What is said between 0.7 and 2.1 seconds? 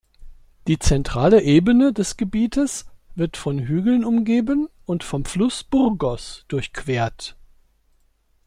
zentrale Ebene